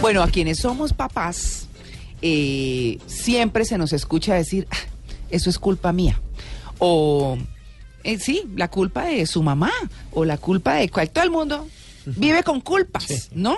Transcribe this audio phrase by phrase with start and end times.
[0.00, 1.66] Bueno, a quienes somos papás,
[2.20, 4.76] eh, siempre se nos escucha decir, "Ah,
[5.30, 6.20] eso es culpa mía.
[6.78, 7.38] O,
[8.02, 9.72] eh, sí, la culpa de su mamá.
[10.12, 11.10] O la culpa de cual.
[11.10, 11.66] Todo el mundo
[12.04, 13.56] vive con culpas, ¿no?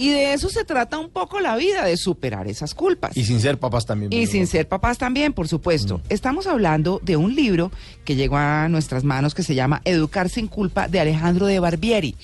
[0.00, 3.14] Y de eso se trata un poco la vida, de superar esas culpas.
[3.14, 4.10] Y sin ser papás también.
[4.10, 6.00] Y sin ser papás también, por supuesto.
[6.08, 7.70] Estamos hablando de un libro
[8.06, 12.16] que llegó a nuestras manos que se llama Educar sin culpa de Alejandro de Barbieri.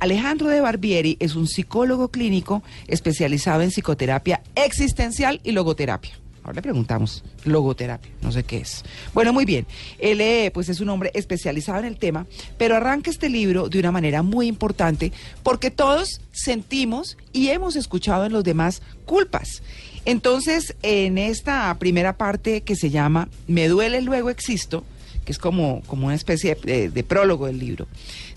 [0.00, 6.18] Alejandro de Barbieri es un psicólogo clínico especializado en psicoterapia existencial y logoterapia.
[6.48, 8.82] Ahora le preguntamos, logoterapia, no sé qué es.
[9.12, 9.66] Bueno, muy bien.
[9.98, 13.78] Él eh, pues es un hombre especializado en el tema, pero arranca este libro de
[13.78, 19.62] una manera muy importante porque todos sentimos y hemos escuchado en los demás culpas.
[20.06, 24.84] Entonces, en esta primera parte que se llama Me duele, luego existo,
[25.26, 27.88] que es como, como una especie de, de prólogo del libro,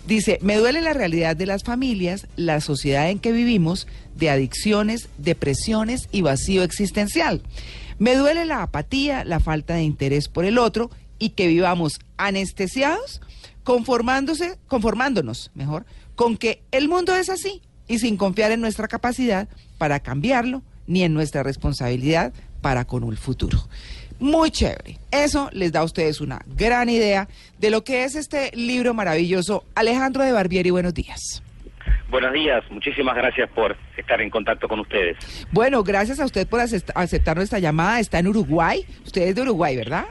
[0.07, 5.09] dice, me duele la realidad de las familias, la sociedad en que vivimos, de adicciones,
[5.17, 7.41] depresiones y vacío existencial.
[7.99, 13.21] Me duele la apatía, la falta de interés por el otro y que vivamos anestesiados,
[13.63, 15.85] conformándose, conformándonos, mejor,
[16.15, 21.03] con que el mundo es así y sin confiar en nuestra capacidad para cambiarlo ni
[21.03, 23.67] en nuestra responsabilidad para con el futuro.
[24.21, 24.97] Muy chévere.
[25.11, 27.27] Eso les da a ustedes una gran idea
[27.57, 29.63] de lo que es este libro maravilloso.
[29.73, 31.43] Alejandro de Barbieri, buenos días.
[32.07, 35.17] Buenos días, muchísimas gracias por estar en contacto con ustedes.
[35.51, 37.99] Bueno, gracias a usted por aceptar nuestra llamada.
[37.99, 38.85] Está en Uruguay.
[39.03, 40.05] Usted es de Uruguay, ¿verdad?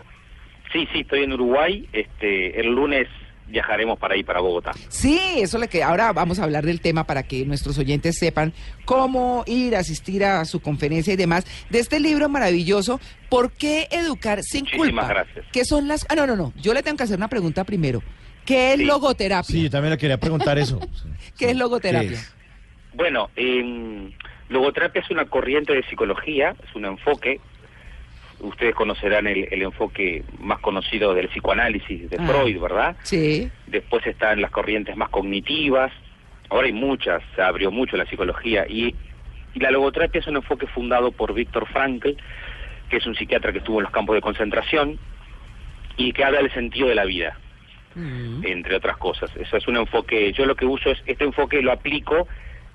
[0.72, 1.88] Sí, sí, estoy en Uruguay.
[1.92, 3.06] Este, el lunes
[3.50, 4.72] viajaremos para ahí, para Bogotá.
[4.88, 8.52] Sí, eso le que ahora vamos a hablar del tema para que nuestros oyentes sepan
[8.84, 13.00] cómo ir a asistir a su conferencia y demás de este libro maravilloso.
[13.28, 15.08] ¿Por qué educar sin Muchísimas culpa?
[15.08, 15.46] gracias.
[15.52, 16.06] ¿Qué son las?
[16.08, 16.52] Ah, no, no, no.
[16.56, 18.02] Yo le tengo que hacer una pregunta primero.
[18.44, 18.84] ¿Qué es Sí.
[18.84, 19.44] logoterapia?
[19.54, 20.80] Sí, yo también le quería preguntar eso.
[21.38, 22.08] ¿Qué es logoterapia?
[22.10, 22.34] ¿Qué es?
[22.94, 24.10] Bueno, em,
[24.48, 27.40] logoterapia es una corriente de psicología, es un enfoque.
[28.40, 32.26] Ustedes conocerán el, el enfoque más conocido del psicoanálisis de Ah.
[32.26, 32.96] Freud, ¿verdad?
[33.02, 33.50] Sí.
[33.66, 35.92] Después están las corrientes más cognitivas.
[36.48, 38.66] Ahora hay muchas, se abrió mucho la psicología.
[38.68, 38.94] Y,
[39.54, 42.10] y la logoterapia es un enfoque fundado por Víctor Frankl,
[42.88, 44.98] que es un psiquiatra que estuvo en los campos de concentración
[45.96, 47.38] y que habla del sentido de la vida.
[47.96, 48.46] Mm.
[48.46, 49.32] entre otras cosas.
[49.36, 52.28] Eso es un enfoque, yo lo que uso es, este enfoque lo aplico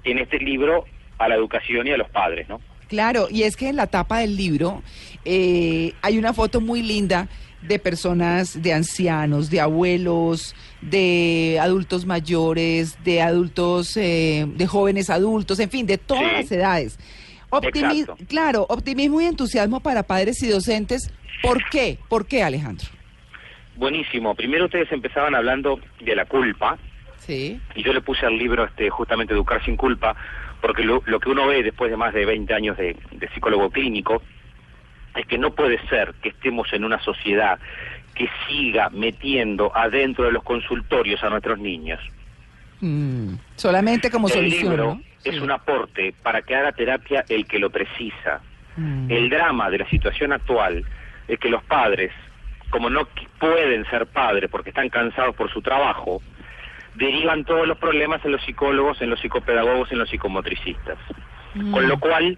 [0.03, 0.83] en este libro
[1.17, 2.59] a la educación y a los padres, ¿no?
[2.89, 4.83] Claro, y es que en la tapa del libro
[5.25, 7.27] eh, hay una foto muy linda
[7.61, 15.59] de personas, de ancianos, de abuelos, de adultos mayores, de adultos, eh, de jóvenes adultos,
[15.59, 16.35] en fin, de todas Sí.
[16.35, 16.99] las edades.
[17.49, 21.11] Optimi- claro, optimismo y entusiasmo para padres y docentes.
[21.41, 21.97] ¿Por qué?
[22.07, 22.87] ¿Por qué, Alejandro?
[23.77, 24.35] Buenísimo.
[24.35, 26.77] Primero ustedes empezaban hablando de la culpa
[27.17, 27.59] Sí.
[27.75, 30.15] y yo le puse al libro este justamente Educar sin culpa
[30.61, 33.69] porque lo, lo que uno ve después de más de 20 años de, de psicólogo
[33.69, 34.21] clínico
[35.15, 37.59] es que no puede ser que estemos en una sociedad
[38.13, 41.99] que siga metiendo adentro de los consultorios a nuestros niños.
[42.81, 44.61] Mm, Solamente como el solución.
[44.69, 45.01] libro ¿no?
[45.23, 45.39] es Sí.
[45.39, 48.41] un aporte para que haga terapia el que lo precisa.
[48.77, 49.11] Mm.
[49.11, 50.85] El drama de la situación actual
[51.27, 52.11] es que los padres,
[52.69, 53.07] como no
[53.39, 56.21] pueden ser padres porque están cansados por su trabajo,
[56.95, 60.97] derivan todos los problemas en los psicólogos, en los psicopedagogos, en los psicomotricistas.
[61.53, 61.71] Mm.
[61.71, 62.37] Con lo cual,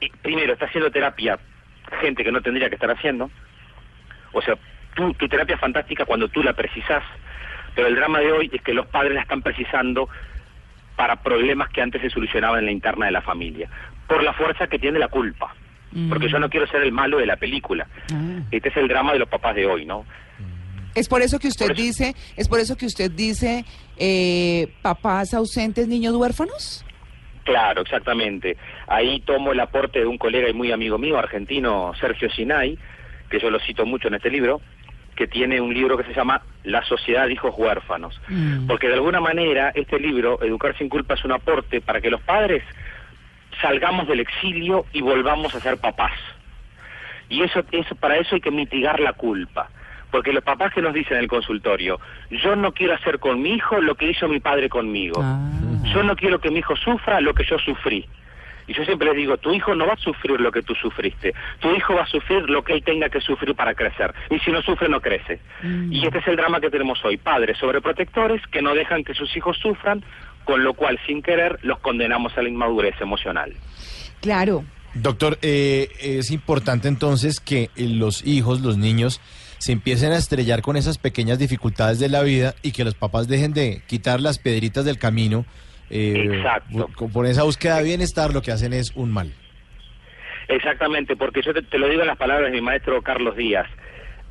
[0.00, 1.38] eh, primero, está haciendo terapia
[2.00, 3.30] gente que no tendría que estar haciendo.
[4.32, 4.56] O sea,
[4.94, 7.02] tú, tu terapia es fantástica cuando tú la precisas,
[7.74, 10.08] pero el drama de hoy es que los padres la están precisando
[10.96, 13.68] para problemas que antes se solucionaban en la interna de la familia,
[14.06, 15.54] por la fuerza que tiene la culpa.
[15.92, 16.08] Mm.
[16.08, 17.86] Porque yo no quiero ser el malo de la película.
[18.12, 18.40] Ah.
[18.50, 20.04] Este es el drama de los papás de hoy, ¿no?
[20.94, 23.64] Es por eso que usted Por eso- dice, es por eso que usted dice,
[23.96, 26.84] eh, papás ausentes, niños huérfanos.
[27.44, 28.56] Claro, exactamente.
[28.86, 32.78] Ahí tomo el aporte de un colega y muy amigo mío, argentino, Sergio Sinay,
[33.30, 34.60] que yo lo cito mucho en este libro,
[35.14, 38.20] que tiene un libro que se llama La sociedad de hijos huérfanos.
[38.28, 38.66] Mm.
[38.66, 42.20] Porque de alguna manera este libro, Educar sin culpa, es un aporte para que los
[42.22, 42.62] padres
[43.60, 46.18] salgamos del exilio y volvamos a ser papás.
[47.28, 49.68] Y eso, eso para eso hay que mitigar la culpa.
[50.10, 52.00] Porque los papás que nos dicen en el consultorio,
[52.30, 55.20] yo no quiero hacer con mi hijo lo que hizo mi padre conmigo.
[55.22, 55.50] Ah.
[55.92, 58.06] Yo no quiero que mi hijo sufra lo que yo sufrí.
[58.66, 61.34] Y yo siempre les digo, tu hijo no va a sufrir lo que tú sufriste.
[61.60, 64.14] Tu hijo va a sufrir lo que él tenga que sufrir para crecer.
[64.30, 65.40] Y si no sufre, no crece.
[65.62, 65.92] Mm.
[65.92, 67.18] Y este es el drama que tenemos hoy.
[67.18, 70.02] Padres sobreprotectores que no dejan que sus hijos sufran,
[70.44, 73.52] con lo cual, sin querer, los condenamos a la inmadurez emocional.
[74.20, 74.64] Claro.
[74.94, 79.20] Doctor, eh, es importante entonces que eh, los hijos, los niños,
[79.58, 83.28] se empiecen a estrellar con esas pequeñas dificultades de la vida y que los papás
[83.28, 85.44] dejen de quitar las piedritas del camino.
[85.90, 86.88] Eh, Exacto.
[87.12, 89.32] Por esa búsqueda de bienestar lo que hacen es un mal.
[90.48, 93.66] Exactamente, porque yo te, te lo digo en las palabras de mi maestro Carlos Díaz.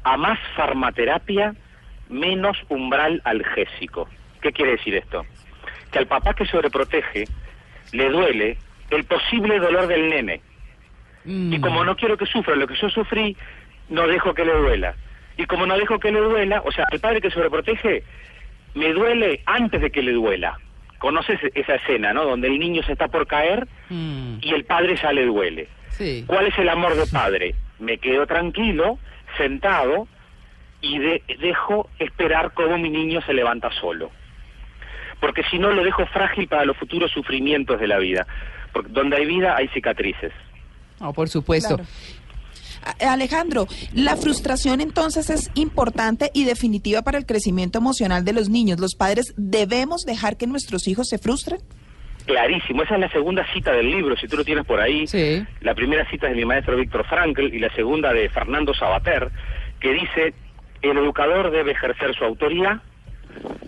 [0.03, 1.55] A más farmaterapia,
[2.09, 4.09] menos umbral algésico.
[4.41, 5.25] ¿Qué quiere decir esto?
[5.91, 7.25] Que al papá que sobreprotege
[7.93, 8.57] le duele
[8.89, 10.41] el posible dolor del nene.
[11.25, 11.53] Mm.
[11.53, 13.35] Y como no quiero que sufra lo que yo sufrí,
[13.89, 14.95] no dejo que le duela.
[15.37, 18.03] Y como no dejo que le duela, o sea, el padre que sobreprotege,
[18.75, 20.57] me duele antes de que le duela.
[21.03, 22.23] ¿Conoces esa escena, no?
[22.23, 24.37] Donde el niño se está por caer Mm.
[24.39, 25.67] y el padre ya le duele.
[25.89, 26.23] Sí.
[26.25, 27.55] ¿Cuál es el amor de padre?
[27.77, 28.97] Me quedo tranquilo,
[29.37, 30.07] sentado,
[30.79, 34.11] y de- dejo esperar cómo mi niño se levanta solo.
[35.19, 38.25] Porque si no, lo dejo frágil para los futuros sufrimientos de la vida.
[38.71, 40.31] Porque donde hay vida hay cicatrices.
[41.01, 41.75] No, por supuesto.
[41.75, 41.89] Claro.
[42.85, 48.49] A- Alejandro, la frustración entonces es importante y definitiva para el crecimiento emocional de los
[48.49, 48.79] niños.
[48.79, 51.59] ¿Los padres debemos dejar que nuestros hijos se frustren?
[52.25, 55.05] Clarísimo, esa es la segunda cita del libro, si tú lo tienes por ahí.
[55.07, 55.45] Sí.
[55.61, 59.29] La primera cita es de mi maestro Víctor Frankl y la segunda de Fernando Sabater,
[59.81, 60.33] que dice,
[60.81, 62.81] el educador debe ejercer su autoridad,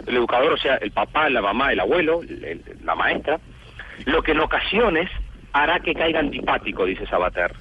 [0.08, 3.40] el educador, o sea, el papá, la mamá, el abuelo, el- el- la maestra,
[4.06, 5.10] lo que en ocasiones
[5.52, 7.54] hará que caiga antipático, dice Sabater.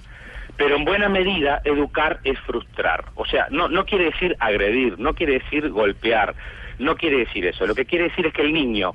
[0.57, 3.07] Pero en buena medida, educar es frustrar.
[3.17, 6.35] O sea, no, no quiere decir agredir, no quiere decir golpear,
[6.79, 7.67] no quiere decir eso.
[7.67, 8.95] Lo que quiere decir es que el niño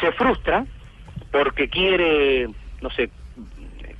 [0.00, 0.64] se frustra
[1.30, 2.48] porque quiere,
[2.80, 3.10] no sé,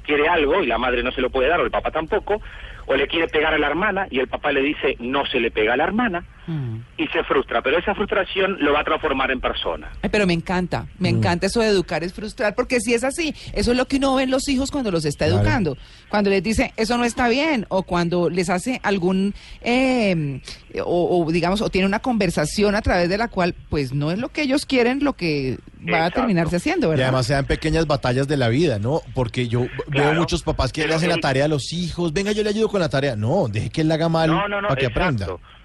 [0.05, 2.41] quiere algo y la madre no se lo puede dar o el papá tampoco,
[2.87, 5.51] o le quiere pegar a la hermana y el papá le dice no se le
[5.51, 6.77] pega a la hermana Mm.
[6.97, 9.91] y se frustra, pero esa frustración lo va a transformar en persona.
[10.03, 13.35] Ay, pero me encanta, me encanta eso de educar es frustrar, porque si es así,
[13.53, 15.41] eso es lo que uno ve en los hijos cuando los está Claro.
[15.41, 15.77] educando,
[16.09, 20.41] cuando les dice eso no está bien, o cuando les hace algún, eh,
[20.85, 24.19] o, o, digamos, o tiene una conversación a través de la cual, pues no es
[24.19, 25.59] lo que ellos quieren, lo que
[25.93, 27.07] va a terminarse haciendo, Y ¿verdad?
[27.07, 29.01] además se dan pequeñas batallas de la vida, ¿no?
[29.15, 32.13] Porque yo veo muchos papás que le hacen la tarea a los hijos.
[32.13, 33.17] Venga, yo le ayudo con la tarea.
[33.17, 35.25] No, deje que él la haga mal No, no, no, para que exacto.
[35.25, 35.56] aprenda.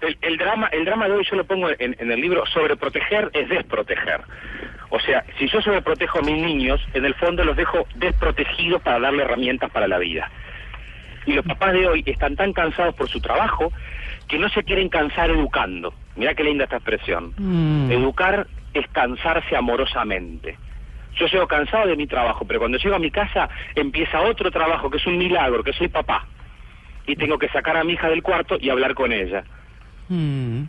[0.00, 3.30] El, el drama, el drama de hoy yo lo pongo en, en el libro, sobreproteger
[3.32, 4.20] es desproteger.
[4.90, 9.00] O sea, si yo sobreprotejo a mis niños, en el fondo los dejo desprotegidos para
[9.00, 10.30] darle herramientas para la vida.
[11.26, 13.72] Y los papás de hoy están tan cansados por su trabajo
[14.28, 15.92] que no se quieren cansar educando.
[16.14, 17.34] Mirá qué linda esta expresión.
[17.36, 17.90] Mm.
[17.90, 20.56] Educar es cansarse amorosamente.
[21.16, 24.90] Yo llego cansado de mi trabajo, pero cuando llego a mi casa empieza otro trabajo
[24.90, 26.26] que es un milagro, que soy papá.
[27.06, 29.44] Y tengo que sacar a mi hija del cuarto y hablar con ella.
[30.08, 30.62] Mm.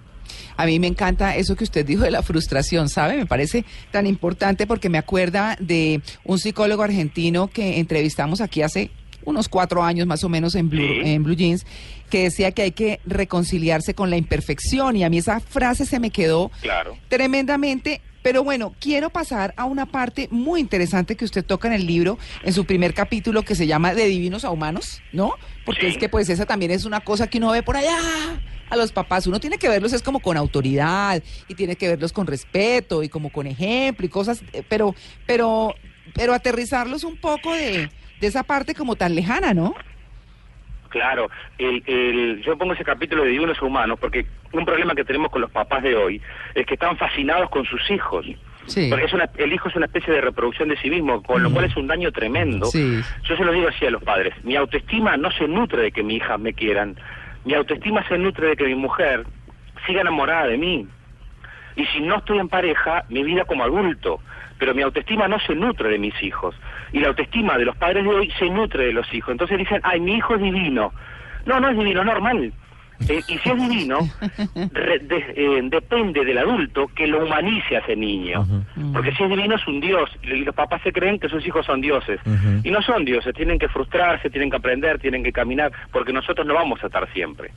[0.57, 3.16] A mí me encanta eso que usted dijo de la frustración, ¿sabe?
[3.16, 8.92] Me parece tan importante porque me acuerda de un psicólogo argentino que entrevistamos aquí hace
[9.24, 11.10] unos cuatro años más o menos en Blue, Sí.
[11.12, 11.66] en Blue Jeans,
[12.10, 16.00] que decía que hay que reconciliarse con la imperfección y a mí esa frase se
[16.00, 16.98] me quedó Claro.
[17.10, 18.01] tremendamente.
[18.24, 22.18] Pero bueno, quiero pasar a una parte muy interesante que usted toca en el libro,
[22.44, 25.33] en su primer capítulo que se llama De Divinos a Humanos, ¿no?
[25.66, 25.88] Porque Sí.
[25.88, 27.98] es que pues esa también es una cosa que uno ve por allá
[28.69, 29.28] a los papás.
[29.28, 33.10] Uno tiene que verlos es como con autoridad y tiene que verlos con respeto y
[33.10, 34.94] como con ejemplo y cosas, eh, pero,
[35.25, 35.74] pero,
[36.14, 39.74] pero aterrizarlos un poco de, de esa parte como tan lejana, ¿no?
[40.90, 45.30] Claro, el, el- yo pongo ese capítulo de divinos humanos porque un problema que tenemos
[45.31, 46.22] con los papás de hoy
[46.56, 48.25] es que están fascinados con sus hijos.
[48.68, 48.88] Sí.
[48.90, 51.52] Porque es una, el hijo es una especie de reproducción de sí mismo, con lo
[51.52, 52.66] cual es un daño tremendo.
[52.68, 53.00] Sí.
[53.24, 56.04] Yo se lo digo así a los padres, mi autoestima no se nutre de que
[56.04, 56.97] mi hija me quieran,
[57.47, 59.25] mi autoestima se nutre de que mi mujer
[59.85, 60.85] siga enamorada de mí.
[61.77, 64.19] Y si no estoy en pareja, mi vida como adulto,
[64.59, 66.56] pero mi autoestima no se nutre de mis hijos.
[66.92, 69.31] Y la autoestima de los padres de hoy se nutre de los hijos.
[69.31, 70.92] Entonces dicen, ay, mi hijo es divino.
[71.45, 72.51] No, no es divino, es normal.
[73.09, 73.99] Eh, y si es divino,
[74.73, 78.45] re- de- eh, depende del adulto que lo humanice a ese niño.
[78.94, 81.66] Porque si es divino es un dios, y los papás se creen que sus hijos
[81.66, 82.19] son dioses.
[82.63, 86.45] Y no son dioses, tienen que frustrarse, tienen que aprender, tienen que caminar, porque nosotros
[86.47, 87.51] no vamos a estar siempre.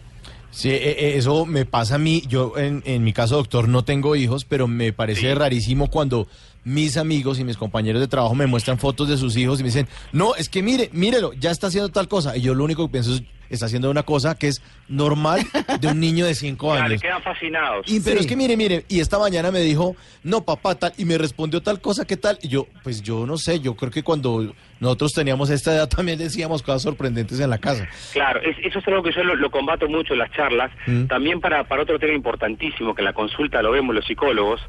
[0.52, 2.22] Sí, eh, eh, eso me pasa a mí.
[2.26, 5.34] Yo, en, en mi caso, doctor, no tengo hijos, pero me parece Sí.
[5.34, 6.26] rarísimo cuando
[6.64, 9.68] mis amigos y mis compañeros de trabajo me muestran fotos de sus hijos y me
[9.68, 12.36] dicen, no, es que mire, mírelo, ya está haciendo tal cosa.
[12.36, 15.40] Y yo lo único que pienso es, está haciendo una cosa que es normal
[15.80, 17.02] de un niño de cinco Ya, le años.
[17.02, 17.86] quedan fascinados.
[17.88, 18.20] Y, pero Sí.
[18.22, 21.60] es que mire, mire, y esta mañana me dijo, no, papá, tal, y me respondió
[21.62, 22.38] tal cosa, ¿qué tal?
[22.42, 26.18] Y yo, pues yo no sé, yo creo que cuando nosotros teníamos esta edad también
[26.18, 27.88] decíamos cosas sorprendentes en la casa.
[28.12, 31.04] Claro, es- eso es algo que yo lo, lo combato mucho en las charlas, Mm.
[31.06, 34.60] también para, para otro tema importantísimo que en la consulta lo vemos los psicólogos,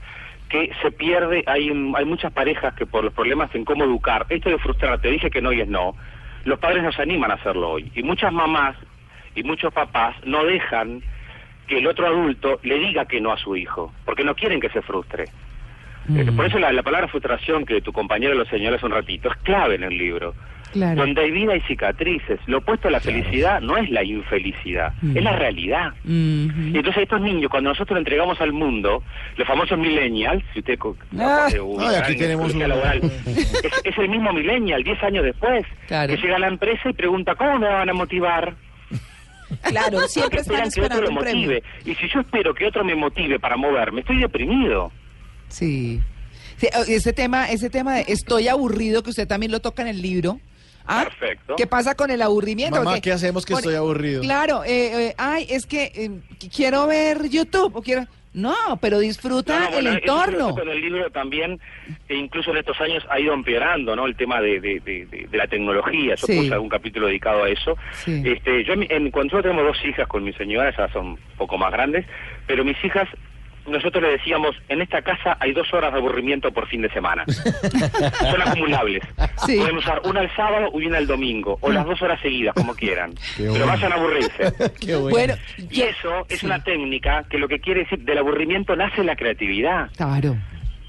[0.50, 4.26] que se pierde, hay, un- hay muchas parejas que por los problemas en cómo educar,
[4.30, 5.96] esto de frustrar, te dije que no y es no,
[6.46, 8.76] los padres nos animan a hacerlo hoy, y muchas mamás
[9.36, 11.02] y muchos papás no dejan
[11.68, 14.70] que el otro adulto le diga que no a su hijo, porque no quieren que
[14.70, 15.26] se frustre.
[16.08, 16.36] Mm.
[16.36, 19.38] Por eso la, la palabra frustración que tu compañero lo señaló hace un ratito es
[19.38, 20.34] clave en el libro.
[20.72, 21.02] Claro.
[21.02, 22.40] Donde hay vida hay cicatrices.
[22.48, 25.18] Lo opuesto a la felicidad no es la infelicidad, Mm.
[25.18, 25.90] es la realidad.
[26.06, 26.12] Ujú.
[26.12, 29.04] Y entonces estos niños, cuando nosotros entregamos al mundo,
[29.38, 30.78] los famosos millennials, si usted
[31.20, 31.48] Ah.
[31.50, 36.14] Ay, aquí tenemos laboral, es, es el mismo millennial, 10 años después, Claro.
[36.16, 38.56] que llega a la empresa y pregunta, ¿cómo me van a motivar?
[39.64, 41.62] Claro, siempre esperan que otro lo motive.
[41.86, 44.92] Y si yo espero que otro me motive para moverme, estoy deprimido.
[45.50, 46.00] Sí.
[46.88, 50.40] Ese tema, ese tema de estoy aburrido, que usted también lo toca en el libro.
[50.92, 51.04] ¿Ah?
[51.06, 51.56] Perfecto.
[51.56, 52.78] ¿Qué pasa con el aburrimiento?
[52.84, 54.22] Mamá, ¿qué hacemos que estoy aburrido?
[54.22, 58.06] Claro, eh, eh, ay, es que eh, qu- quiero ver YouTube o quiero...
[58.34, 60.56] No, pero disfruta No, no, el bueno, entorno.
[60.62, 61.60] en el libro también,
[62.08, 64.06] e incluso en estos años ha ido empeorando, ¿no?
[64.06, 66.16] El tema de, de, de- de- de la tecnología.
[66.16, 66.38] Yo Sí.
[66.38, 67.76] puse algún capítulo dedicado a eso.
[67.92, 68.22] Sí.
[68.26, 71.08] Este, yo, en mi- en, cuando nosotros tenemos dos hijas con mi señora, ya son
[71.08, 72.06] un poco más grandes,
[72.48, 73.10] pero mis hijas,
[73.68, 77.24] nosotros le decíamos, en esta casa hay dos horas de aburrimiento por fin de semana.
[77.28, 79.04] son acumulables.
[79.46, 79.58] Sí.
[79.58, 82.74] Pueden usar una el sábado y una el domingo, o las dos horas seguidas, como
[82.76, 83.14] quieran.
[83.38, 83.66] Qué pero bueno.
[83.68, 84.54] vayan a aburrirse.
[84.80, 85.10] Qué bueno.
[85.10, 88.76] Bueno, Y yo- eso es sí, una técnica que lo que quiere decir, del aburrimiento
[88.76, 89.90] nace la creatividad.
[89.96, 90.36] Claro.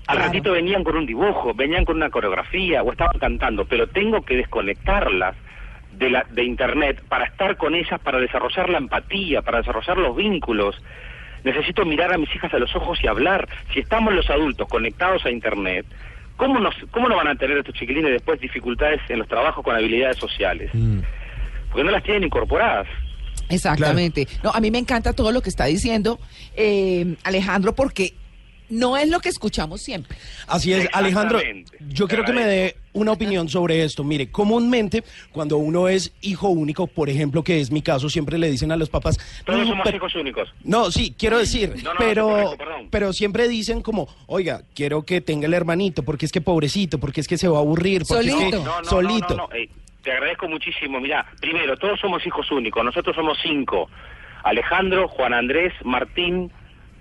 [0.07, 0.33] Al claro.
[0.33, 4.37] ratito venían con un dibujo, venían con una coreografía o estaban cantando, pero tengo que
[4.37, 5.37] desconectarlas
[5.93, 10.17] de, la, de Internet para estar con ellas, para desarrollar la empatía, para desarrollar los
[10.17, 10.75] vínculos.
[11.45, 13.49] Necesito mirar a mis hijas a los ojos y hablar.
[13.73, 15.87] Si estamos los adultos conectados a Internet,
[16.37, 19.75] ¿cómo, nos, cómo no van a tener estos chiquilines después dificultades en los trabajos con
[19.75, 20.71] habilidades sociales?
[20.73, 21.01] Mm.
[21.71, 22.87] Porque no las tienen incorporadas.
[23.49, 24.27] Exactamente.
[24.43, 26.19] No, a mí me encanta todo lo que está diciendo
[26.57, 28.15] eh, Alejandro porque
[28.73, 30.17] no es lo que escuchamos siempre.
[30.47, 31.41] Así es, Alejandro.
[31.91, 34.03] Yo quiero que me dé una opinión sobre esto.
[34.05, 38.51] Mire, comúnmente cuando uno es hijo único, por ejemplo, que es mi caso, siempre le
[38.51, 39.19] dicen a los papás.
[39.45, 40.49] Todos "No, somos pero- hijos únicos.
[40.65, 42.57] No, sí, quiero decir, No, no, pero,
[42.91, 47.21] pero siempre dicen como, oiga, quiero que tenga el hermanito, porque es que pobrecito, porque
[47.21, 48.59] es que se va a aburrir, porque es Solito.
[48.59, 49.29] que No, no, solito.
[49.31, 49.69] no, no, no, eh,
[50.03, 50.99] te agradezco muchísimo.
[51.01, 52.85] Mira, primero, todos somos hijos únicos.
[52.85, 53.89] Nosotros somos cinco.
[54.45, 56.51] Alejandro, Juan Andrés, Martín,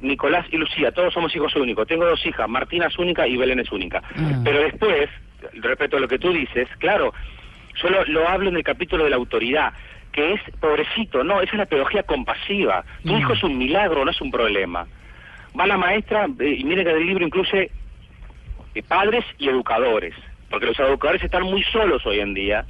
[0.01, 0.91] Nicolás y Lucía.
[0.91, 1.88] Todos somos hijos únicos.
[1.88, 2.48] Tengo dos hijas.
[2.50, 4.01] Martina es única y Belén es única.
[4.15, 4.41] Ah.
[4.43, 5.10] Pero después,
[5.53, 7.13] respecto a lo que tú dices, claro,
[7.81, 9.74] yo lo, lo hablo en el capítulo de la autoridad
[10.12, 12.84] que es pobrecito, no, es la pedagogía compasiva.
[13.03, 13.17] Tu Mm.
[13.20, 14.86] hijo es un milagro, no es un problema.
[15.58, 17.72] Va la maestra, eh, y mire que el libro incluye
[18.75, 20.13] eh, padres y educadores,
[20.50, 22.65] porque los educadores están muy solos hoy en día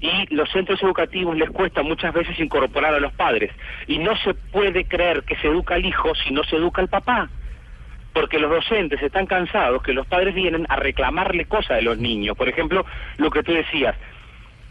[0.00, 3.50] y los centros educativos les cuesta muchas veces incorporar a los padres
[3.86, 6.88] y no se puede creer que se educa al hijo si no se educa al
[6.88, 7.30] papá.
[8.12, 12.36] Porque los docentes están cansados que los padres vienen a reclamarle cosas de los niños.
[12.36, 12.84] Por ejemplo,
[13.18, 13.94] lo que tú decías,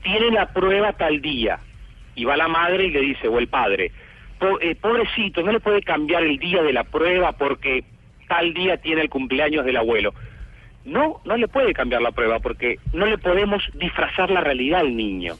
[0.03, 1.59] tiene la prueba tal día.
[2.15, 3.91] Y va la madre y le dice, o el padre,
[4.39, 7.83] "Po- eh, pobrecito, no le puede cambiar el día de la prueba porque
[8.27, 10.13] tal día tiene el cumpleaños del abuelo.
[10.85, 14.95] No, no le puede cambiar la prueba porque no le podemos disfrazar la realidad al
[14.95, 15.33] niño.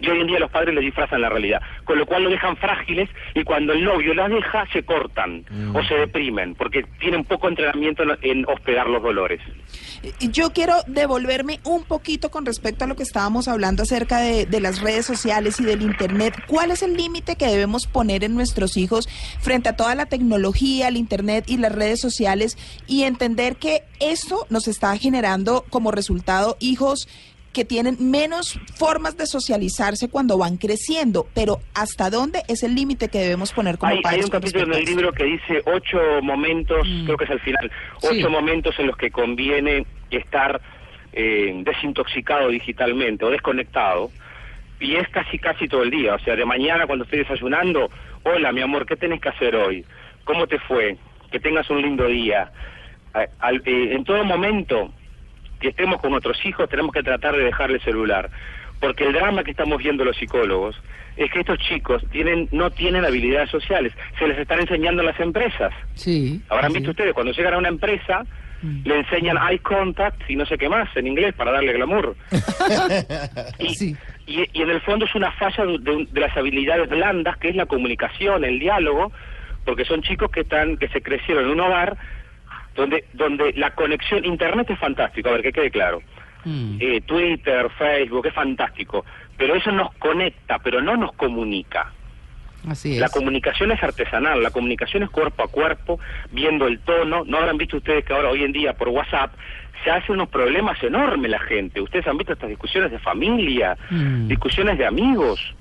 [0.00, 2.56] Y hoy en día los padres le disfrazan la realidad, con lo cual lo dejan
[2.56, 7.48] frágiles y cuando el novio la deja se cortan o se deprimen porque tienen poco
[7.48, 9.40] entrenamiento en, hospedar los dolores.
[10.20, 14.46] Y Yo quiero devolverme un poquito con respecto a lo que estábamos hablando acerca de,
[14.60, 16.34] las redes sociales y del Internet.
[16.46, 19.06] ¿Cuál es el límite que debemos poner en nuestros hijos
[19.40, 24.46] frente a toda la tecnología, el Internet y las redes sociales y entender que esto
[24.48, 27.08] nos está generando como resultado hijos
[27.56, 33.08] que tienen menos formas de socializarse cuando van creciendo, pero ¿hasta dónde es el límite
[33.08, 35.62] que debemos poner como Hay, hay padres un con capítulo en el libro que dice
[35.64, 37.70] ocho momentos, creo que es el final,
[38.02, 38.08] Sí.
[38.10, 40.60] ocho momentos en los que conviene estar
[41.14, 44.10] eh, desintoxicado digitalmente o desconectado.
[44.78, 46.14] Y es casi, casi todo el día.
[46.14, 47.88] O sea, de mañana cuando estoy desayunando,
[48.24, 49.82] hola, mi amor, ¿qué tenés que hacer hoy?
[50.24, 50.98] ¿Cómo te fue?
[51.32, 52.52] Que tengas un lindo día.
[53.38, 54.92] Al- eh, en todo momento
[55.60, 58.30] que estemos con nuestros hijos tenemos que tratar de dejarle el celular.
[58.80, 60.80] Porque el drama que estamos viendo los psicólogos
[61.16, 63.92] es que estos chicos tienen no tienen habilidades sociales.
[64.18, 65.72] Se les están enseñando en las empresas.
[65.94, 66.42] Sí.
[66.50, 66.78] Habrán sí.
[66.78, 68.24] visto ustedes, cuando llegan a una empresa,
[68.62, 68.88] Mm.
[68.88, 72.16] le enseñan eye contact y no sé qué más en inglés para darle glamour.
[73.58, 73.96] y, Sí.
[74.26, 77.50] y, y en el fondo es una falla de, de- de las habilidades blandas, que
[77.50, 79.12] es la comunicación, el diálogo,
[79.66, 81.96] porque son chicos que están que se crecieron en un hogar
[82.76, 86.00] donde donde la conexión internet es fantástico, a ver que quede claro.
[86.44, 86.76] Mm.
[86.80, 89.04] Eh, Twitter, Facebook, es fantástico,
[89.36, 91.92] pero eso nos conecta, pero no nos comunica.
[92.68, 92.98] Así es.
[93.00, 95.98] La comunicación es artesanal, la comunicación es cuerpo a cuerpo,
[96.32, 97.24] viendo el tono.
[97.24, 99.32] No habrán visto ustedes que ahora, hoy en día, por WhatsApp,
[99.84, 101.80] se hacen unos problemas enormes la gente.
[101.80, 104.26] Ustedes han visto estas discusiones de familia, Mm.
[104.28, 105.54] discusiones de amigos.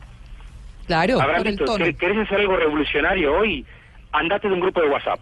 [0.88, 1.86] Claro, Habrán por el visto, tono.
[1.86, 3.66] ¿quer- ¿querés hacer algo revolucionario hoy?
[4.12, 5.20] Andate de un grupo de WhatsApp,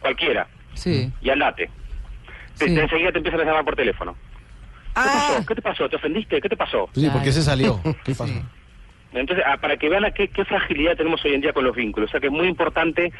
[0.00, 1.10] cualquiera, Sí.
[1.20, 1.68] y andate.
[2.58, 2.74] Te- Sí.
[2.74, 4.14] te- enseguida te empiezan a llamar por teléfono.
[4.14, 5.46] ¿Qué Ah, pasó?
[5.46, 5.88] ¿Qué te pasó?
[5.88, 6.40] ¿Te ofendiste?
[6.40, 6.88] ¿Qué te pasó?
[6.92, 7.80] Pues sí, ¿por qué se salió?
[8.04, 8.26] ¿Qué pasó?
[8.32, 8.40] Sí.
[9.12, 11.74] Entonces, ah, para que vean a qué, qué fragilidad tenemos hoy en día con los
[11.74, 12.08] vínculos.
[12.08, 13.12] O sea que es muy importante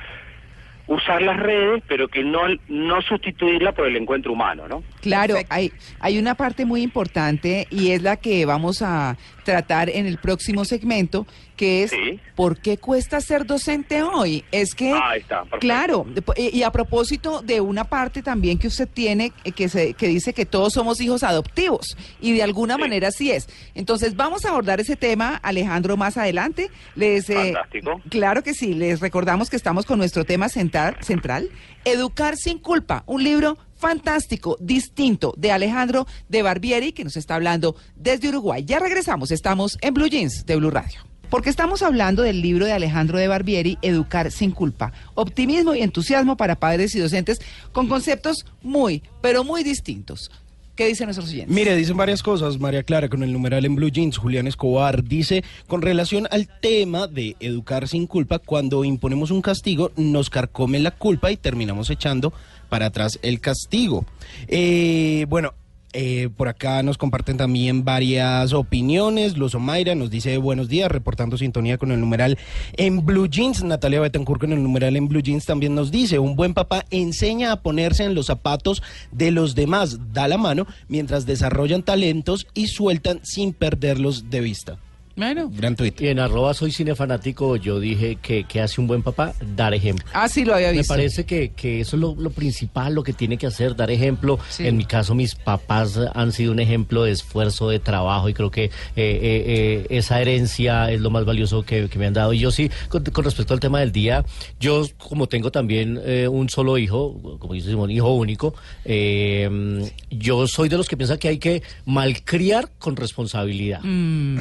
[0.87, 4.83] usar las redes, pero que no, no sustituirla por el encuentro humano, ¿no?
[5.00, 10.07] Claro, hay, hay una parte muy importante y es la que vamos a tratar en
[10.07, 11.26] el próximo segmento,
[11.61, 12.19] que es Sí.
[12.35, 14.45] ¿por qué cuesta ser docente hoy?
[14.50, 16.07] Es que, Ah, está, claro,
[16.38, 20.33] y a propósito de una parte también que usted tiene, eh, que, se, que dice
[20.33, 22.81] que todos somos hijos adoptivos, y de alguna Sí.
[22.81, 23.47] manera sí es.
[23.75, 26.71] Entonces vamos a abordar ese tema, Alejandro, más adelante.
[26.97, 28.00] Les, eh, Fantástico.
[28.09, 31.50] Claro que sí, les recordamos que estamos con nuestro tema central, central,
[31.85, 37.75] Educar sin culpa, un libro fantástico, distinto, de Alejandro de Barbieri, que nos está hablando
[37.97, 38.64] desde Uruguay.
[38.67, 41.10] Ya regresamos, estamos en Blue Jeans de Blue Radio.
[41.30, 46.37] Porque estamos hablando del libro de Alejandro de Barbieri, Educar sin culpa, optimismo y entusiasmo
[46.37, 47.40] para padres y docentes
[47.72, 50.30] con conceptos muy, pero muy distintos.
[50.75, 51.54] ¿Qué dicen nuestros oyentes?
[51.54, 54.16] Mire, dicen varias cosas, María Clara, con el numeral en Blue Jeans.
[54.16, 59.92] Julián Escobar dice, con relación al tema de educar sin culpa, cuando imponemos un castigo,
[59.96, 62.32] nos carcome la culpa y terminamos echando
[62.68, 64.04] para atrás el castigo.
[64.49, 65.54] Eh, bueno.
[65.92, 69.37] Eh, por acá nos comparten también varias opiniones.
[69.37, 72.38] Luz Omaira nos dice buenos días, reportando sintonía con el numeral
[72.76, 73.62] en Blue Jeans.
[73.62, 77.52] Natalia Betancourt con el numeral en Blue Jeans también nos dice, un buen papá enseña
[77.52, 82.68] a ponerse en los zapatos de los demás, da la mano, mientras desarrollan talentos y
[82.68, 84.78] sueltan sin perderlos de vista.
[85.17, 85.50] Bueno.
[85.55, 85.95] Gran tweet.
[85.99, 90.07] Y en arroba soy cinefanático yo dije que, que hace un buen papá dar ejemplo.
[90.12, 90.95] Ah, sí, lo había Me visto.
[90.95, 94.38] parece que, que eso es lo, lo principal, lo que tiene que hacer, dar ejemplo.
[94.49, 94.67] Sí.
[94.67, 98.50] En mi caso, mis papás han sido un ejemplo de esfuerzo, de trabajo, y creo
[98.50, 102.33] que eh, eh, eh, esa herencia es lo más valioso que, que me han dado.
[102.33, 104.25] Y yo sí, con, con respecto al tema del día,
[104.59, 110.47] yo como tengo también eh, un solo hijo, como dice Simón, hijo único, eh, yo
[110.47, 113.81] soy de los que piensan que hay que malcriar con responsabilidad.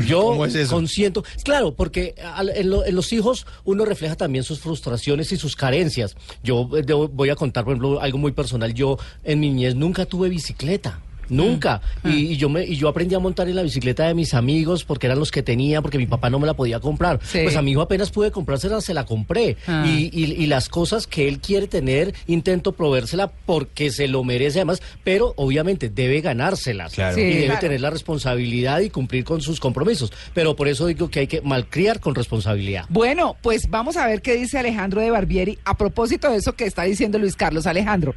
[0.05, 0.75] Yo ¿Cómo es eso?
[0.75, 1.23] consiento.
[1.43, 2.15] Claro, porque
[2.55, 6.15] en, lo- en los hijos uno refleja también sus frustraciones y sus carencias.
[6.43, 8.73] Yo eh, debo- voy a contar, por ejemplo, algo muy personal.
[8.73, 10.99] Yo en mi niñez nunca tuve bicicleta.
[11.29, 11.81] Nunca.
[12.03, 14.83] Y, y yo me, y yo aprendí a montar en la bicicleta de mis amigos
[14.83, 17.19] porque eran los que tenía, porque mi papá no me la podía comprar.
[17.23, 17.39] Sí.
[17.43, 19.57] Pues a mi hijo apenas pude comprársela, se la compré.
[19.67, 19.85] Ah.
[19.87, 24.59] Y, y- y las cosas que él quiere tener, intento proveérsela porque se lo merece
[24.59, 26.93] además, pero obviamente debe ganárselas.
[26.93, 27.15] Claro.
[27.15, 27.59] Sí, y debe claro.
[27.61, 30.11] tener la responsabilidad y cumplir con sus compromisos.
[30.33, 32.85] Pero por eso digo que hay que malcriar con responsabilidad.
[32.89, 36.65] Bueno, pues vamos a ver qué dice Alejandro de Barbieri a propósito de eso que
[36.65, 37.67] está diciendo Luis Carlos.
[37.67, 38.15] Alejandro.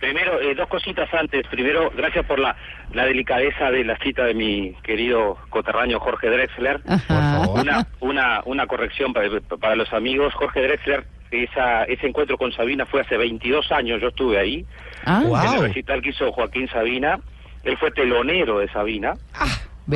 [0.00, 1.46] Primero, eh, dos cositas antes.
[1.48, 2.54] Primero, gracias por la,
[2.92, 6.80] la delicadeza de la cita de mi querido coterráneo Jorge Drexler.
[6.86, 7.48] Ajá.
[7.48, 9.28] Una, una, una corrección para,
[9.60, 10.34] para los amigos.
[10.34, 14.64] Jorge Drexler, esa, ese encuentro con Sabina fue hace 22 años, yo estuve ahí.
[15.04, 15.36] Ah, Wow.
[15.36, 17.18] En el recital que hizo Joaquín Sabina.
[17.64, 19.14] Él fue telonero de Sabina.
[19.34, 19.46] ah,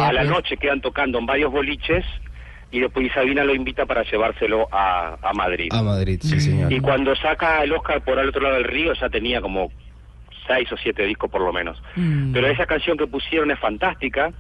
[0.03, 0.31] a la pues.
[0.31, 2.05] noche quedan tocando en varios boliches
[2.73, 5.69] y después Sabina lo invita para llevárselo a, a Madrid.
[5.73, 6.73] A Madrid, sí, señor.
[6.73, 9.71] Y cuando saca el Oscar por al otro lado del río ya tenía como
[10.46, 11.81] seis o siete discos por lo menos.
[11.96, 12.33] Mm.
[12.33, 14.33] Pero esa canción que pusieron es fantástica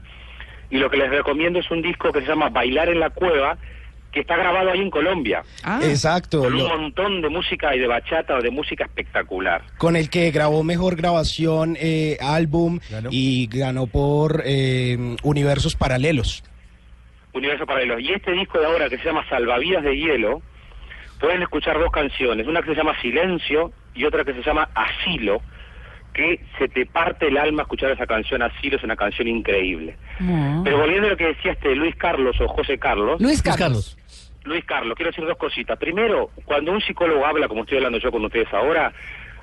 [0.70, 3.58] y lo que les recomiendo es un disco que se llama Bailar en la Cueva
[4.12, 5.42] que está grabado ahí en Colombia.
[5.62, 6.40] Ah, Exacto.
[6.42, 9.62] Con un lo- montón de música y de bachata o de música espectacular.
[9.78, 13.08] con el que grabó mejor grabación, eh, álbum Ganó.
[13.12, 16.42] y ganó por eh, Universos Paralelos.
[17.32, 18.00] Universo Paralelo.
[18.00, 20.42] Y este disco de ahora que se llama Salvavidas de Hielo,
[21.20, 25.40] pueden escuchar dos canciones, una que se llama Silencio y otra que se llama Asilo,
[26.12, 29.96] que se te parte el alma escuchar esa canción Asilo, es una canción increíble.
[30.18, 30.62] no.
[30.64, 33.42] Pero volviendo a lo que decía este Luis Carlos o José Carlos, Luis.
[33.42, 33.96] Carlos.
[34.44, 35.78] Luis Carlos, quiero decir dos cositas.
[35.78, 38.92] Primero, cuando un psicólogo habla, como estoy hablando yo con ustedes ahora,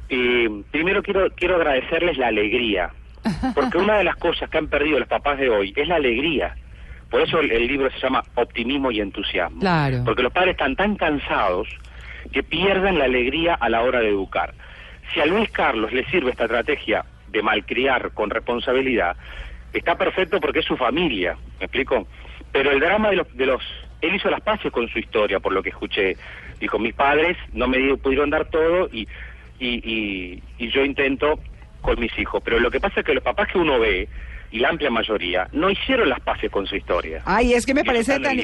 [0.10, 2.90] eh, primero quiero, quiero agradecerles la alegría.
[3.56, 6.56] Porque una de las cosas que han perdido los papás de hoy es la alegría.
[7.10, 9.60] Por eso el, el libro se llama Optimismo y Entusiasmo.
[9.60, 10.04] Claro.
[10.04, 11.68] Porque los padres están tan cansados
[12.32, 14.54] que pierden la alegría a la hora de educar.
[15.14, 19.16] Si a Luis Carlos le sirve esta estrategia de malcriar con responsabilidad,
[19.74, 22.08] está perfecto porque es su familia, ¿me explico?
[22.52, 23.64] Pero el drama de los, de los...
[24.02, 26.18] Él hizo las paces con su historia, por lo que escuché.
[26.60, 29.08] Dijo, mis padres no me di- pudieron dar todo y,
[29.60, 31.40] y, y, y yo intento
[31.82, 32.42] con mis hijos.
[32.44, 34.08] Pero lo que pasa es que los papás que uno ve,
[34.52, 37.22] y la amplia mayoría, no hicieron las paces con su historia.
[37.26, 38.38] Ay, es que me Y parece tan...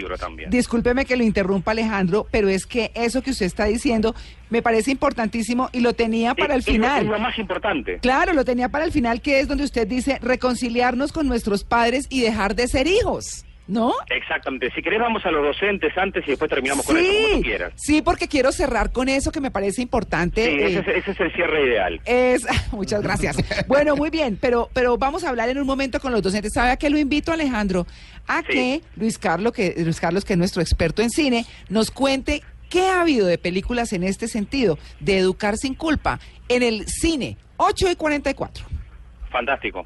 [0.49, 4.13] Discúlpeme que lo interrumpa Alejandro, pero es que eso que usted está diciendo
[4.49, 7.03] me parece importantísimo y lo tenía para el Es- final.
[7.03, 7.99] Es lo más importante.
[7.99, 12.07] Claro, lo tenía para el final, que es donde usted dice reconciliarnos con nuestros padres
[12.09, 13.45] y dejar de ser hijos.
[13.67, 13.93] ¿No?
[14.09, 14.69] Exactamente.
[14.75, 17.73] Si querés vamos a los docentes antes y después terminamos con eso, como tú quieras.
[17.77, 20.45] sí, porque quiero cerrar con eso que me parece importante.
[20.45, 22.01] Sí, ese, eh, es- ese es el cierre ideal.
[22.05, 23.37] Es, muchas gracias.
[23.67, 26.51] Bueno, muy bien, pero, pero vamos a hablar en un momento con los docentes.
[26.53, 27.87] ¿Sabe a qué lo invito, Alejandro?
[28.27, 28.47] A Sí.
[28.49, 32.87] que Luis Carlos, que Luis Carlos, que es nuestro experto en cine, nos cuente qué
[32.87, 37.37] ha habido de películas en este sentido, de educar sin culpa, en el cine.
[37.57, 38.65] 8 y 44.
[39.31, 39.85] Fantástico.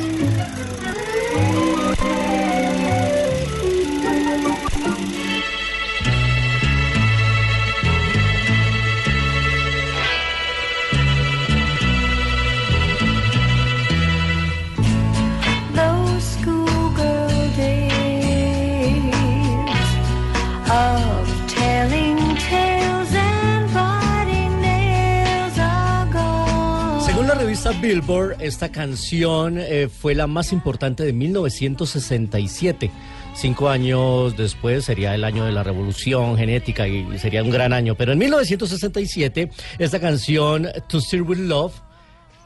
[27.91, 32.89] Billboard, esta canción eh, fue la más importante de 1967.
[33.35, 37.95] Cinco años después sería el año de la revolución genética y sería un gran año.
[37.95, 41.73] Pero en 1967, esta canción, To Steer With Love,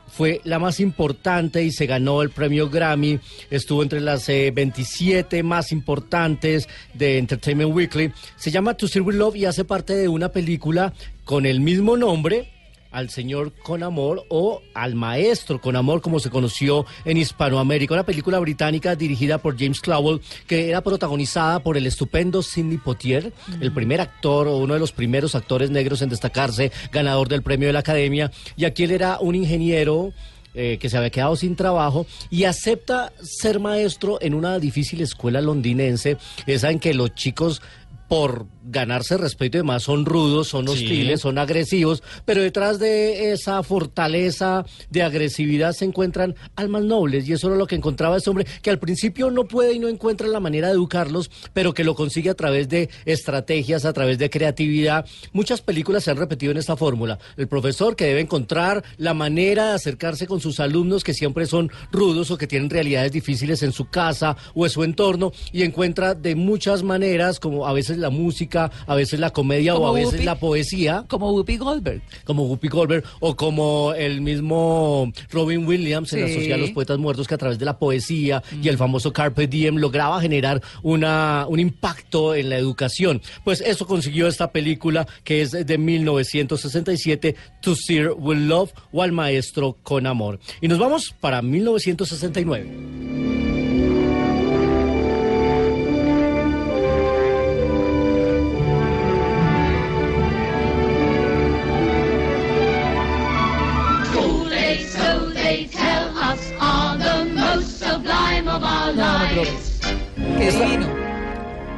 [0.08, 3.20] fue la más importante y se ganó el premio Grammy.
[3.52, 8.12] Estuvo entre las eh, 27 más importantes de Entertainment Weekly.
[8.36, 10.92] Se llama To Steer With Love y hace parte de una película
[11.24, 12.55] con el mismo nombre
[12.96, 18.06] al señor con amor o al maestro con amor como se conoció en Hispanoamérica, una
[18.06, 23.74] película británica dirigida por James Clowell que era protagonizada por el estupendo Sidney Poitier, el
[23.74, 27.74] primer actor o uno de los primeros actores negros en destacarse, ganador del premio de
[27.74, 28.32] la Academia.
[28.56, 30.14] Y aquí él era un ingeniero
[30.58, 35.42] eh, que se había quedado sin trabajo y acepta ser maestro en una difícil escuela
[35.42, 36.16] londinense,
[36.48, 37.62] esa en que los chicos
[38.08, 43.62] por ganarse respeto y demás son rudos, son hostiles, son agresivos, pero detrás de esa
[43.64, 48.48] fortaleza de agresividad se encuentran almas nobles y eso era lo que encontraba este hombre
[48.62, 51.96] que al principio no puede y no encuentra la manera de educarlos, pero que lo
[51.96, 55.06] consigue a través de estrategias, a través de creatividad.
[55.34, 57.20] Muchas películas se han repetido en esta fórmula.
[57.38, 61.72] El profesor que debe encontrar la manera de acercarse con sus alumnos que siempre son
[61.92, 66.16] rudos o que tienen realidades difíciles en su casa o en su entorno y encuentra
[66.16, 70.14] de muchas maneras, como a veces la música, a veces la comedia o a veces
[70.14, 70.26] Whoopi.
[70.26, 72.02] la poesía Como Whoopi Goldberg.
[72.24, 76.28] como Whoopi Goldberg o como el mismo Robin Williams en la.
[76.28, 79.48] Sociedad de los Poetas Muertos que a través de la poesía y el famoso Carpe
[79.48, 83.22] Diem lograba generar una, un impacto en la educación.
[83.44, 89.12] Pues eso consiguió esta película que es de 1967, To Steer With Love o Al
[89.12, 90.40] Maestro con Amor.
[90.62, 93.55] Y nos vamos para 1969.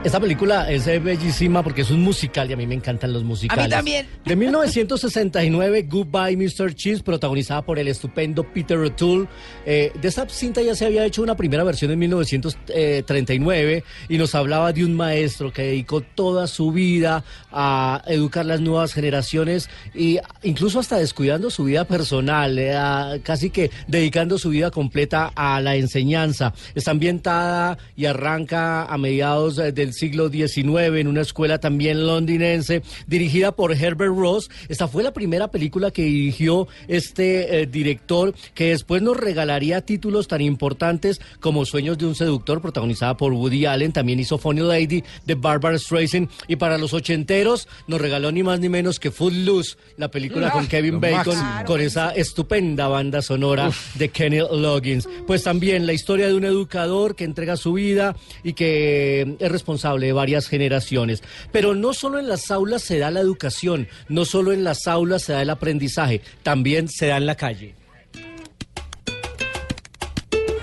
[0.08, 3.26] Esta película es eh, bellísima porque es un musical y a mí me encantan los
[3.26, 3.68] musicales.
[3.70, 4.08] también.
[4.24, 6.74] De 1969, Goodbye Mr.
[6.74, 9.28] Cheese, protagonizada por el estupendo Peter O'Toole.
[9.66, 14.34] Eh, de esta cinta ya se había hecho una primera versión en 1939 y nos
[14.34, 20.22] hablaba de un maestro que dedicó toda su vida a educar las nuevas generaciones e
[20.44, 25.60] incluso hasta descuidando su vida personal, eh, a- casi que dedicando su vida completa a
[25.60, 26.54] la enseñanza.
[26.76, 33.52] Está ambientada y arranca a mediados del siglo XIX en una escuela también londinense dirigida
[33.52, 34.50] por Herbert Ross.
[34.70, 40.28] Esta fue la primera película que dirigió este eh, director que después nos regalaría títulos
[40.28, 43.92] tan importantes como Sueños de un seductor protagonizada por Woody Allen.
[43.92, 48.60] También hizo Funny Lady de Barbara Streisand y para los ochenteros nos regaló ni más
[48.60, 51.66] ni menos que Footloose, la película con Kevin Bacon máximo.
[51.66, 55.10] con esa estupenda banda sonora de Kenny Loggins.
[55.26, 59.87] Pues también la historia de un educador que entrega su vida y que es responsable
[59.96, 61.24] de varias generaciones.
[61.52, 65.24] Pero no solo en las aulas se da la educación, no solo en las aulas
[65.24, 67.76] se da el aprendizaje, también se da en la calle.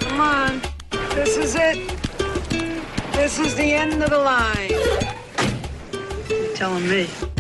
[0.01, 0.61] Come on.
[1.15, 1.79] This is it.
[3.13, 4.71] This is the end of the line.
[6.29, 7.34] You're telling me.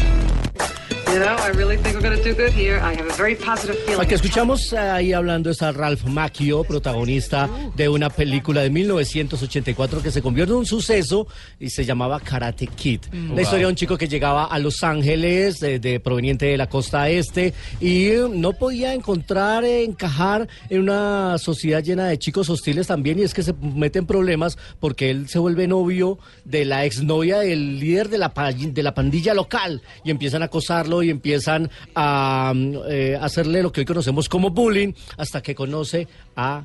[4.00, 10.02] Al que escuchamos ahí hablando es a Ralph Macchio, protagonista de una película de 1984
[10.02, 11.28] que se convirtió en un suceso
[11.60, 13.00] y se llamaba Karate Kid.
[13.34, 16.68] La historia de un chico que llegaba a Los Ángeles, de, de- proveniente de la
[16.68, 22.50] costa este, y eh, no podía encontrar, eh, encajar en una sociedad llena de chicos
[22.50, 26.64] hostiles también, y es que se mete en problemas porque él se vuelve novio de
[26.64, 31.10] la exnovia del líder de la, de la pandilla local y empiezan a acosarlo y
[31.10, 36.64] empiezan a mm, eh, hacerle lo que hoy conocemos como bullying hasta que conoce a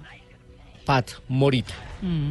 [0.86, 1.76] Pat Morita,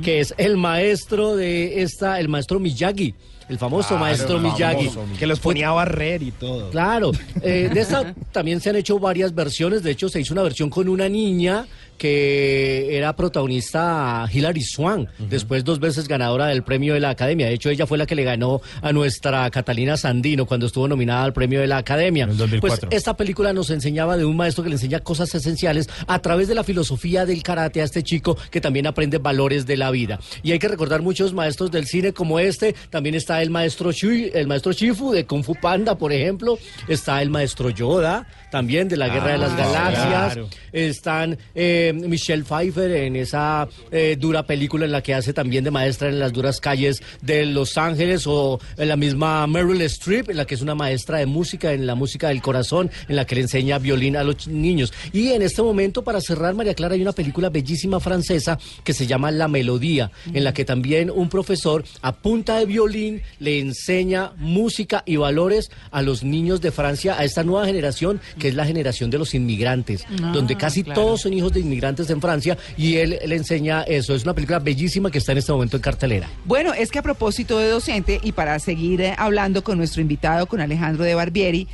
[0.03, 3.15] que es el maestro de esta, el maestro Miyagi,
[3.49, 4.91] el famoso maestro Miyagi.
[5.19, 6.71] Que los ponía a barrer y todo.
[6.71, 9.85] Claro, eh, de esta también se han hecho varias versiones.
[9.85, 11.67] De hecho, se hizo una versión con una niña
[11.99, 17.47] que era protagonista Hilary Swan, después dos veces ganadora del premio de la Academia.
[17.47, 21.25] De hecho, ella fue la que le ganó a nuestra Catalina Sandino cuando estuvo nominada
[21.25, 22.25] al premio de la Academia.
[22.25, 22.89] En el 2004.
[22.89, 26.49] Pues esta película nos enseñaba de un maestro que le enseña cosas esenciales a través
[26.49, 30.21] de la filosofía del karate a este chico que también aprende valores de la vida.
[30.43, 32.75] Y hay que recordar muchos maestros del cine como este.
[32.91, 36.59] También está el maestro Shui, el maestro Shifu de Kung Fu Panda, por ejemplo.
[36.87, 40.07] Está el maestro Yoda, también de la Guerra de las Galaxias.
[40.07, 40.49] claro.
[40.73, 45.71] Están eh, Michelle Pfeiffer en esa eh, dura película en la que hace también de
[45.71, 50.37] maestra en las duras calles de Los Ángeles o en la misma Meryl Streep, en
[50.37, 53.35] la que es una maestra de música, en la música del corazón, en la que
[53.35, 54.93] le enseña violín a los niños.
[55.13, 59.07] Y en este momento, para cerrar, María Clara, hay una película bellísima francesa que se
[59.07, 64.33] llama La Melodía, en la que también un profesor a punta de violín le enseña
[64.37, 68.67] música y valores a los niños de Francia, a esta nueva generación que es la
[68.67, 71.01] generación de los inmigrantes, donde casi claro.
[71.01, 74.15] todos son hijos de inmigrantes en Francia y él le enseña eso.
[74.15, 76.29] Es una película bellísima que está en este momento en cartelera.
[76.45, 80.47] Bueno, es que a propósito de docente y para seguir eh, hablando con nuestro invitado,
[80.47, 81.69] con Alejandro de Barbieri,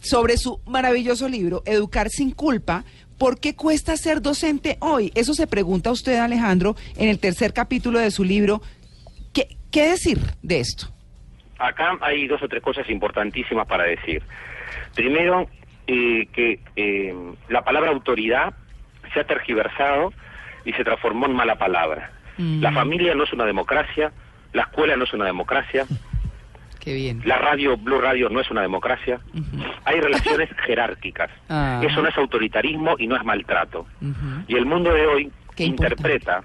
[0.00, 2.84] sobre su maravilloso libro, Educar sin culpa,
[3.18, 5.10] ¿por qué cuesta ser docente hoy?
[5.14, 8.62] Eso se pregunta usted, Alejandro, en el tercer capítulo de su libro.
[9.32, 10.88] ¿Qué, qué decir de esto?
[11.58, 14.22] Acá hay dos o tres cosas importantísimas para decir.
[14.94, 15.48] Primero,
[15.88, 17.14] eh, que eh,
[17.48, 18.54] la palabra autoridad
[19.16, 20.12] se ha tergiversado
[20.66, 22.10] y se transformó en mala palabra.
[22.36, 24.12] La familia no es una democracia,
[24.52, 25.86] la escuela no es una democracia,
[26.80, 27.22] Qué bien.
[27.24, 29.20] la radio, Blue Radio no es una democracia.
[29.86, 31.30] Hay relaciones jerárquicas.
[31.48, 31.80] Ah.
[31.82, 33.86] Eso no es autoritarismo y no es maltrato.
[34.46, 36.44] Y el mundo de hoy Qué interpreta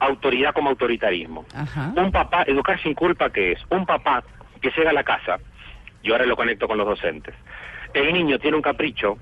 [0.00, 1.44] autoridad como autoritarismo.
[1.54, 1.92] Ajá.
[1.94, 3.60] Un papá, educar sin culpa, ¿qué es?
[3.68, 4.24] Un papá
[4.62, 5.38] que llega a la casa,
[6.02, 7.34] yo ahora lo conecto con los docentes,
[7.92, 9.18] el niño tiene un capricho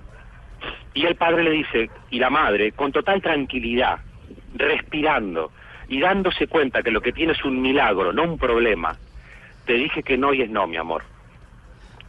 [0.94, 3.98] y el padre le dice, y la madre, con total tranquilidad,
[4.54, 5.52] respirando
[5.88, 8.96] y dándose cuenta que lo que tiene es un milagro, no un problema,
[9.66, 11.02] te dije que no y es no, mi amor.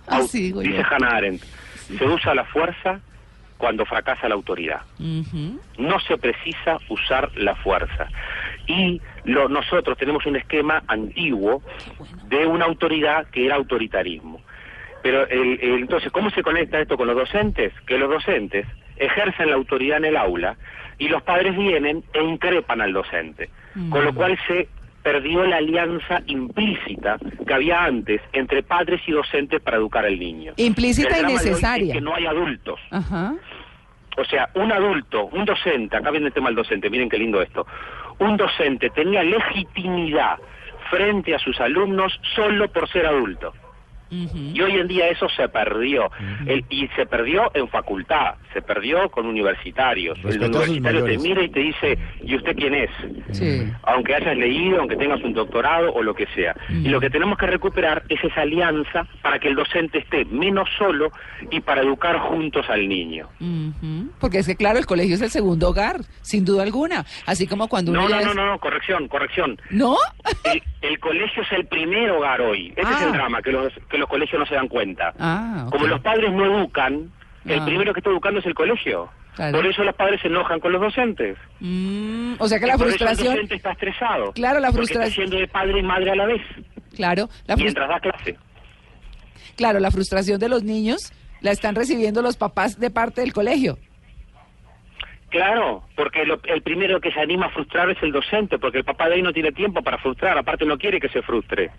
[0.07, 0.59] Así yo.
[0.61, 1.43] dice Hannah Arendt,
[1.97, 2.99] se usa la fuerza
[3.57, 4.81] cuando fracasa la autoridad
[5.77, 8.07] no se precisa usar la fuerza.
[8.67, 11.61] Y lo- nosotros tenemos un esquema antiguo
[12.29, 14.41] de una autoridad que era autoritarismo.
[15.03, 17.71] Pero el- el- entonces, ¿cómo se conecta esto con los docentes?
[17.85, 18.65] Que los docentes
[18.97, 20.55] ejercen la autoridad en el aula
[20.97, 23.49] y los padres vienen e increpan al docente.
[23.89, 24.67] Con lo cual se
[25.03, 30.53] perdió la alianza implícita que había antes entre padres y docentes para educar al niño.
[30.57, 31.93] Implícita y hoy es necesaria.
[31.93, 32.79] que no hay adultos.
[32.91, 33.35] Ajá.
[34.17, 37.39] O sea, un adulto, un docente, acá viene el tema del docente, miren qué lindo
[37.41, 37.67] esto.
[38.17, 40.37] Un docente tenía legitimidad
[40.89, 43.53] frente a sus alumnos solo por ser adulto.
[44.09, 46.09] Y hoy en día eso se perdió.
[46.45, 50.21] El- y se perdió en facultad, se perdió con universitarios.
[50.21, 52.89] Respeto a el universitario te mira y te dice, ¿y usted quién es?
[53.31, 53.63] Sí.
[53.83, 56.55] Aunque hayas leído, aunque tengas un doctorado o lo que sea.
[56.69, 60.69] Y lo que tenemos que recuperar es esa alianza para que el docente esté menos
[60.77, 61.11] solo
[61.51, 63.27] y para educar juntos al niño.
[64.19, 67.05] Porque es que, claro, el colegio es el segundo hogar, sin duda alguna.
[67.25, 69.59] Así como cuando uno No, no, no, es- no, no, corrección, corrección.
[69.69, 69.95] ¿No?
[70.43, 72.73] El, el colegio es el primer hogar hoy.
[72.75, 73.05] Ese es Ah.
[73.07, 75.13] el drama, que los, que los colegios no se dan cuenta.
[75.19, 75.67] Ah.
[75.71, 77.11] Como los padres no educan,
[77.45, 77.65] el Ah.
[77.65, 79.09] primero que está educando es el colegio.
[79.35, 79.57] Claro.
[79.57, 81.37] Por eso los padres se enojan con los docentes.
[81.59, 84.31] Mm, o sea que Y la por eso el frustración, docente está estresado.
[84.33, 86.41] Claro, la porque está frustración- siendo de padre y madre a la vez,
[86.95, 88.35] claro, la mientras da clase.
[89.55, 93.77] claro, la frustración de los niños la están recibiendo los papás de parte del colegio.
[95.29, 98.85] Claro, porque lo- el primero que se anima a frustrar es el docente, porque el
[98.85, 101.69] papá de ahí no tiene tiempo para frustrar, aparte no quiere que se frustre.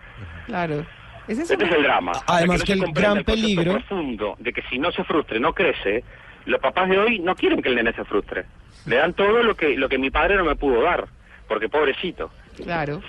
[0.47, 0.87] Claro.
[1.29, 2.13] Ese es Este es el drama.
[2.27, 5.05] Además Hasta que no se el gran el peligro- profundo de que si no se
[5.05, 6.03] frustre, no crece,
[6.47, 8.45] los papás de hoy no quieren que el nene se frustre.
[8.87, 11.07] Le dan todo lo que lo que mi padre no me pudo dar,
[11.47, 12.31] porque pobrecito.
[12.57, 13.01] Claro.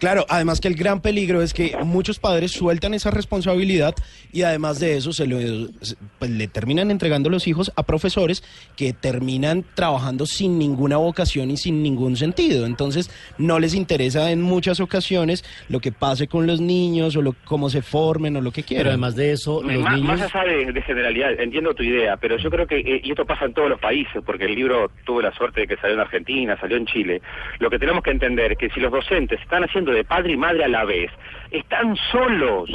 [0.00, 3.94] Cla- Claro, además que el gran peligro es que muchos padres sueltan esa responsabilidad
[4.32, 5.38] y además de eso se lo,
[5.82, 8.42] se- pues, le terminan entregando los hijos a profesores
[8.76, 12.66] que terminan trabajando sin ninguna vocación y sin ningún sentido.
[12.66, 13.08] Entonces
[13.38, 17.70] no les interesa en muchas ocasiones lo que pase con los niños o lo, cómo
[17.70, 18.80] se formen o lo que quieran.
[18.82, 20.18] Pero además de eso, los más, niños...
[20.18, 23.24] más allá de, de generalidad, entiendo tu idea, pero yo creo que, eh, y esto
[23.24, 26.00] pasa en todos los países, porque el libro tuve la suerte de que salió en
[26.00, 27.22] Argentina, salió en Chile,
[27.60, 30.36] lo que tenemos que entender es que si los docentes están haciendo de padre y
[30.36, 31.10] madre a la vez,
[31.50, 32.70] están solos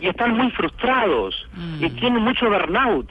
[0.00, 1.48] y están muy frustrados
[1.80, 3.10] y tienen mucho burnout.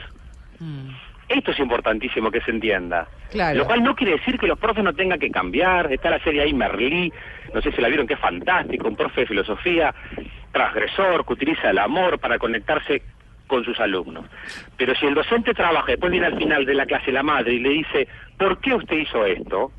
[1.30, 3.08] Esto es importantísimo que se entienda.
[3.32, 3.60] Claro.
[3.60, 5.92] Lo cual no quiere decir que los profes no tengan que cambiar.
[5.92, 7.12] Está la serie ahí Merlí,
[7.54, 9.94] no sé si la vieron, que es fantástico, un profe de filosofía
[10.54, 13.04] transgresor que utiliza el amor para conectarse
[13.46, 14.26] con sus alumnos.
[14.78, 17.60] Pero si el docente trabaja, después viene al final de la clase la madre y
[17.60, 18.08] le dice,
[18.38, 19.72] ¿por qué usted hizo esto?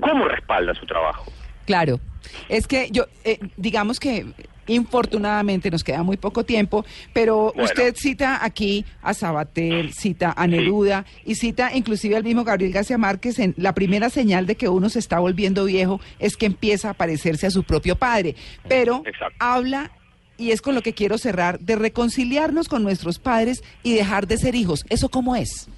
[0.00, 1.32] ¿Cómo respalda su trabajo?
[1.64, 2.00] Claro,
[2.48, 4.26] es que yo, eh, digamos que
[4.66, 7.64] infortunadamente nos queda muy poco tiempo, pero Bueno.
[7.64, 12.96] usted cita aquí a Sabater, cita a Neruda y cita inclusive al mismo Gabriel García
[12.96, 16.90] Márquez en la primera señal de que uno se está volviendo viejo es que empieza
[16.90, 18.36] a parecerse a su propio padre,
[18.68, 19.36] pero Exacto.
[19.38, 19.90] habla
[20.38, 24.36] y es con lo que quiero cerrar de reconciliarnos con nuestros padres y dejar de
[24.38, 24.84] ser hijos.
[24.88, 25.68] ¿Eso cómo es?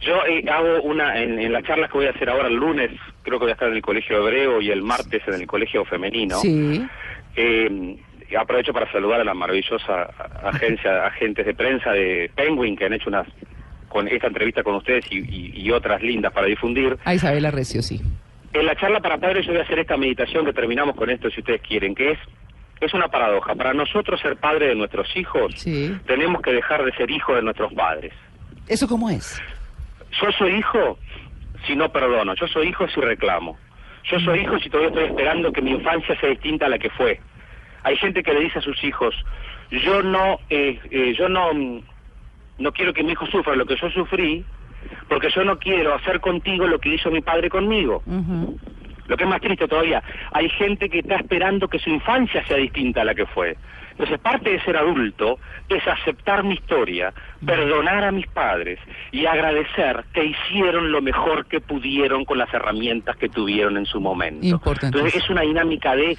[0.00, 2.90] Yo eh, hago una, en, en las charlas que voy a hacer ahora el lunes,
[3.26, 5.84] creo que voy a estar en el colegio hebreo y el martes en el colegio
[5.84, 6.36] femenino.
[6.38, 6.86] Sí.
[7.34, 7.96] Eh,
[8.38, 10.04] aprovecho para saludar a la maravillosa
[10.44, 13.26] agencia, agentes de prensa de Penguin que han hecho unas
[13.88, 16.96] con esta entrevista con ustedes y, y- y otras lindas para difundir.
[17.04, 18.00] A Isabela Recio, sí.
[18.52, 21.30] En la charla para padres yo voy a hacer esta meditación que terminamos con esto
[21.30, 22.18] si ustedes quieren, que es
[22.78, 23.54] es una paradoja.
[23.54, 25.96] Para nosotros ser padre de nuestros hijos, Sí.
[26.06, 28.12] tenemos que dejar de ser hijos de nuestros padres.
[28.68, 29.40] ¿Eso cómo es?
[30.20, 30.98] Yo soy hijo
[31.66, 33.58] si no perdono, yo soy hijo si reclamo.
[34.04, 36.90] Yo soy hijo si todavía estoy esperando que mi infancia sea distinta a la que
[36.90, 37.20] fue.
[37.82, 39.14] Hay gente que le dice a sus hijos,
[39.70, 41.82] yo no, eh, eh, yo no, mm,
[42.58, 44.44] no quiero que mi hijo sufra lo que yo sufrí,
[45.08, 48.02] porque yo no quiero hacer contigo lo que hizo mi padre conmigo.
[49.06, 52.56] Lo que es más triste todavía, hay gente que está esperando que su infancia sea
[52.56, 53.56] distinta a la que fue.
[53.98, 55.38] Entonces, parte de ser adulto
[55.70, 58.78] es aceptar mi historia, perdonar a mis padres
[59.10, 63.98] y agradecer que hicieron lo mejor que pudieron con las herramientas que tuvieron en su
[63.98, 64.60] momento.
[64.82, 66.16] Entonces, es una dinámica de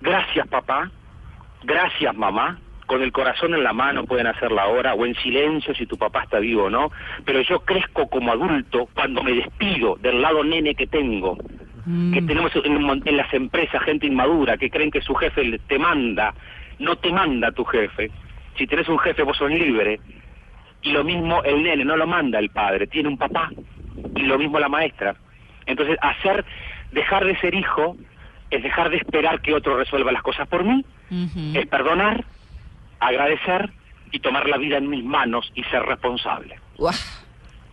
[0.00, 0.90] gracias papá,
[1.62, 5.86] gracias mamá, con el corazón en la mano pueden hacerla ahora o en silencio si
[5.86, 6.90] tu papá está vivo o no,
[7.24, 11.36] pero yo crezco como adulto cuando me despido del lado nene que tengo
[12.12, 16.34] que tenemos en, en las empresas gente inmadura que creen que su jefe te manda,
[16.78, 18.10] no te manda tu jefe.
[18.56, 20.00] Si tenés un jefe vos sos libre.
[20.82, 23.50] Y lo mismo el nene, no lo manda el padre, tiene un papá.
[24.14, 25.16] Y lo mismo la maestra.
[25.66, 26.44] Entonces, hacer,
[26.92, 27.96] dejar de ser hijo
[28.50, 30.84] es dejar de esperar que otro resuelva las cosas por mí,
[31.54, 32.24] es perdonar,
[33.00, 33.72] agradecer
[34.12, 36.58] y tomar la vida en mis manos y ser responsable.
[36.78, 36.94] Uah,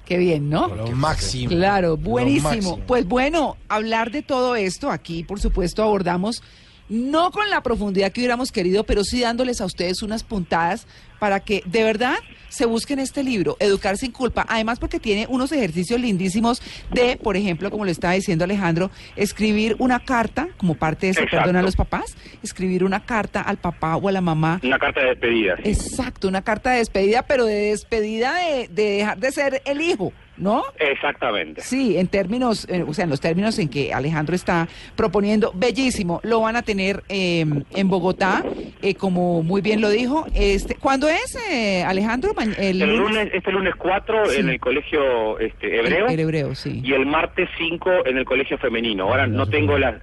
[0.06, 0.68] qué bien, ¿no?
[0.76, 1.50] Lo máximo.
[1.50, 2.50] Claro, buenísimo.
[2.50, 2.80] máximo.
[2.88, 6.44] Pues bueno, hablar de todo esto aquí, por supuesto, abordamos
[6.89, 10.86] no con la profundidad que hubiéramos querido, pero sí dándoles a ustedes unas puntadas
[11.19, 12.15] para que de verdad
[12.50, 17.38] se busquen este libro, Educar sin culpa, además porque tiene unos ejercicios lindísimos de, por
[17.38, 21.38] ejemplo, como le estaba diciendo Alejandro, escribir una carta como parte de Exacto.
[21.38, 25.00] perdón a los papás, escribir una carta al papá o a la mamá Una carta
[25.02, 25.56] de despedida.
[25.63, 25.69] sí.
[25.69, 30.12] Exacto, una carta de despedida, pero de despedida de, de dejar de ser el hijo,
[30.38, 30.63] ¿no?
[30.80, 31.62] Exactamente.
[31.62, 36.19] Sí, en términos, eh, o sea, en los términos en que Alejandro está proponiendo, bellísimo.
[36.24, 38.43] Lo van a tener eh, en Bogotá,
[38.82, 40.26] eh, como muy bien lo dijo.
[40.34, 42.34] Este, ¿Cuándo es, eh, Alejandro?
[42.36, 44.39] Ma- El lunes, este lunes 4 Sí.
[44.39, 46.82] en el colegio este, hebreo El, el hebreo, sí.
[46.84, 49.04] y el martes 5 en el colegio femenino.
[49.10, 50.00] Ahora no tengo la,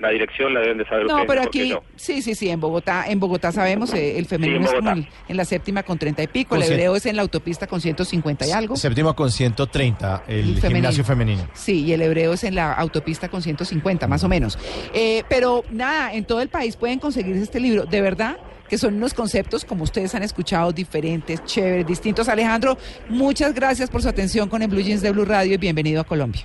[0.00, 3.04] la dirección, la deben de saber No, ustedes pero aquí, sí, sí, sí, en Bogotá,
[3.06, 6.22] en Bogotá sabemos, eh, el femenino Sí, en es como en, la séptima con 30
[6.22, 8.76] y pico, el Con hebreo es en la autopista con 150 y algo.
[8.76, 10.68] Séptima con 130, el, El femenino.
[10.68, 11.48] gimnasio femenino.
[11.52, 14.58] Sí, y el hebreo es en la autopista con 150, más o menos.
[14.94, 17.84] Eh, pero nada, en todo el país pueden conseguirse este libro.
[17.84, 22.28] De verdad que son unos conceptos, como ustedes han escuchado, diferentes, chéveres, distintos.
[22.28, 26.00] Alejandro, muchas gracias por su atención con el Blue Jeans de Blue Radio y bienvenido
[26.00, 26.42] a Colombia.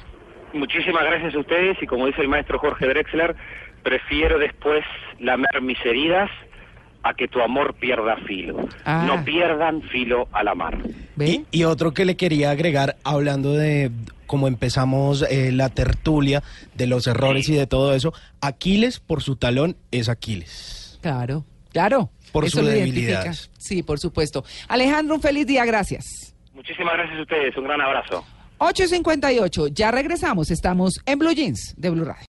[0.56, 3.36] Muchísimas gracias a ustedes y como dice el maestro Jorge Drexler,
[3.84, 4.84] prefiero después
[5.20, 6.30] lamer mis heridas
[7.04, 8.68] a que tu amor pierda filo.
[8.86, 9.04] Ah.
[9.06, 10.78] No pierdan filo al amar.
[11.15, 11.44] ¿Ve?
[11.52, 13.91] Y, y otro que le quería agregar, hablando de
[14.26, 16.42] cómo empezamos eh, la tertulia,
[16.73, 20.98] de los errores y de todo eso, Aquiles por su talón es Aquiles.
[21.02, 22.10] Claro, claro.
[22.32, 23.23] Por Eso su lo debilidad.
[23.23, 23.50] identifica.
[23.60, 24.44] Sí, por supuesto.
[24.67, 26.34] Alejandro, un feliz día, gracias.
[26.54, 28.25] Muchísimas gracias a ustedes, un gran abrazo.
[28.60, 32.23] 8.58, ya regresamos, estamos en Blue Jeans de Blue Radio.